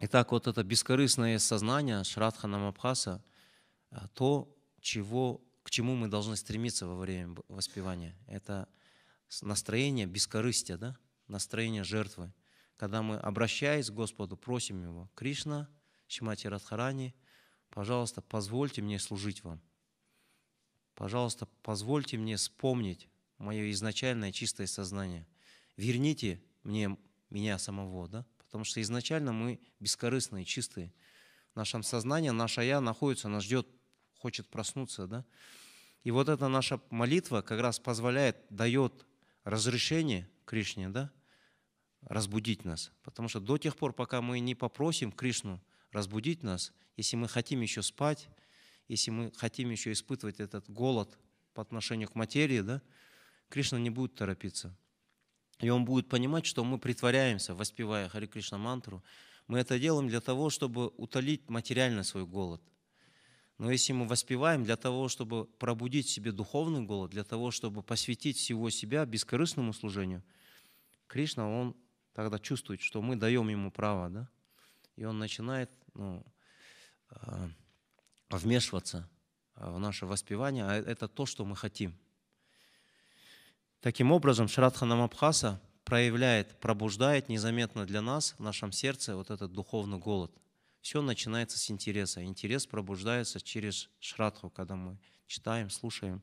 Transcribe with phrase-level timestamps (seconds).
[0.00, 3.20] Итак, вот это бескорыстное сознание Шрадхана Мабхаса,
[3.90, 8.68] а, то, чего, к чему мы должны стремиться во время воспевания, это
[9.42, 10.96] настроение бескорыстия, да?
[11.26, 12.32] настроение жертвы.
[12.76, 15.68] Когда мы, обращаясь к Господу, просим Его, Кришна,
[16.06, 17.12] Шимати Радхарани,
[17.68, 19.60] пожалуйста, позвольте мне служить вам.
[20.94, 23.08] Пожалуйста, позвольте мне вспомнить
[23.38, 25.26] мое изначальное чистое сознание.
[25.76, 26.96] Верните мне
[27.30, 28.24] меня самого, да?
[28.48, 30.92] Потому что изначально мы бескорыстные, чистые.
[31.52, 33.68] В нашем сознании наше «я» находится, нас ждет,
[34.18, 35.24] хочет проснуться, да?
[36.02, 39.06] И вот эта наша молитва как раз позволяет, дает
[39.44, 41.12] разрешение Кришне, да,
[42.00, 42.90] разбудить нас.
[43.02, 45.62] Потому что до тех пор, пока мы не попросим Кришну
[45.92, 48.28] разбудить нас, если мы хотим еще спать,
[48.86, 51.18] если мы хотим еще испытывать этот голод
[51.52, 52.80] по отношению к материи, да,
[53.50, 54.74] Кришна не будет торопиться.
[55.60, 59.02] И он будет понимать, что мы притворяемся, воспевая Хари Кришна мантру.
[59.48, 62.62] Мы это делаем для того, чтобы утолить материально свой голод.
[63.56, 67.82] Но если мы воспеваем для того, чтобы пробудить в себе духовный голод, для того, чтобы
[67.82, 70.22] посвятить всего себя бескорыстному служению,
[71.08, 71.74] Кришна, он
[72.12, 74.28] тогда чувствует, что мы даем ему право, да?
[74.94, 76.24] И он начинает ну,
[77.10, 77.48] а,
[78.30, 79.08] вмешиваться
[79.56, 81.98] в наше воспевание, а это то, что мы хотим–
[83.80, 89.98] Таким образом, Шрадхана Мабхаса проявляет, пробуждает незаметно для нас в нашем сердце вот этот духовный
[89.98, 90.32] голод.
[90.80, 92.24] Все начинается с интереса.
[92.24, 96.22] Интерес пробуждается через Шрадху, когда мы читаем, слушаем.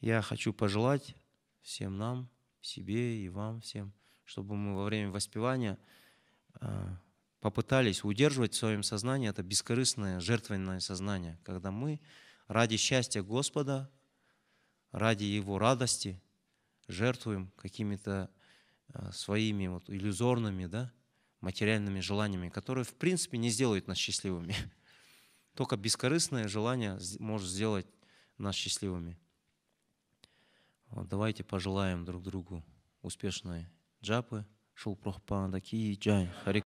[0.00, 1.14] Я хочу пожелать
[1.62, 2.28] всем нам,
[2.60, 3.92] себе и вам всем,
[4.24, 5.78] чтобы мы во время воспевания
[6.54, 6.98] а,
[7.40, 12.00] попытались удерживать в своем сознании это бескорыстное, жертвенное сознание, когда мы
[12.48, 13.90] ради счастья Господа
[14.94, 16.22] ради Его радости
[16.86, 18.30] жертвуем какими-то
[18.92, 20.92] а, своими вот иллюзорными, да,
[21.40, 24.54] материальными желаниями, которые в принципе не сделают нас счастливыми.
[25.54, 27.86] Только бескорыстное желание может сделать
[28.38, 29.18] нас счастливыми.
[30.90, 32.64] Вот давайте пожелаем друг другу
[33.02, 33.66] успешной
[34.00, 34.46] джапы.
[34.74, 36.28] Шул Прохпанда Ки Джай.
[36.44, 36.60] Хари